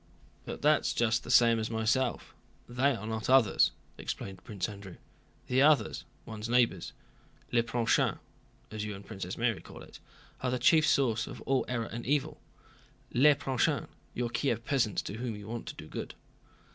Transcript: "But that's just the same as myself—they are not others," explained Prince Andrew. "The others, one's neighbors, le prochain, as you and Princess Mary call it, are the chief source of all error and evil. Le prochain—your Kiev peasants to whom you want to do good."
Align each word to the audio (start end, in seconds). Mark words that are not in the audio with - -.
"But 0.45 0.63
that's 0.63 0.93
just 0.93 1.23
the 1.23 1.29
same 1.29 1.59
as 1.59 1.69
myself—they 1.69 2.95
are 2.95 3.05
not 3.05 3.29
others," 3.29 3.69
explained 3.99 4.43
Prince 4.43 4.67
Andrew. 4.67 4.95
"The 5.45 5.61
others, 5.61 6.05
one's 6.25 6.49
neighbors, 6.49 6.93
le 7.51 7.61
prochain, 7.61 8.17
as 8.71 8.83
you 8.83 8.95
and 8.95 9.05
Princess 9.05 9.37
Mary 9.37 9.61
call 9.61 9.83
it, 9.83 9.99
are 10.41 10.49
the 10.49 10.57
chief 10.57 10.87
source 10.87 11.27
of 11.27 11.39
all 11.41 11.65
error 11.67 11.85
and 11.85 12.07
evil. 12.07 12.41
Le 13.13 13.35
prochain—your 13.35 14.29
Kiev 14.31 14.65
peasants 14.65 15.03
to 15.03 15.17
whom 15.17 15.35
you 15.35 15.47
want 15.47 15.67
to 15.67 15.75
do 15.75 15.87
good." 15.87 16.15